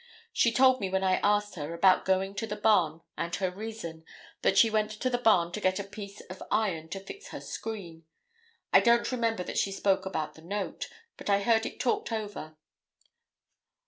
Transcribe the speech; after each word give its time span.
She 0.33 0.51
told 0.51 0.81
me 0.81 0.89
when 0.89 1.03
I 1.03 1.17
asked 1.21 1.53
her, 1.53 1.75
about 1.75 2.05
going 2.05 2.33
to 2.33 2.47
the 2.47 2.55
barn 2.55 3.01
and 3.15 3.35
her 3.35 3.51
reason, 3.51 4.03
that 4.41 4.57
she 4.57 4.67
went 4.71 4.89
to 4.93 5.11
the 5.11 5.19
barn 5.19 5.51
to 5.51 5.61
get 5.61 5.77
a 5.77 5.83
piece 5.83 6.21
of 6.21 6.41
iron 6.49 6.89
to 6.89 6.99
fix 6.99 7.27
her 7.27 7.39
screen; 7.39 8.05
I 8.73 8.79
don't 8.79 9.11
remember 9.11 9.43
that 9.43 9.59
she 9.59 9.71
spoke 9.71 10.07
about 10.07 10.33
the 10.33 10.41
note, 10.41 10.89
but 11.17 11.29
I 11.29 11.41
heard 11.43 11.67
it 11.67 11.79
talked 11.79 12.11
over. 12.11 12.55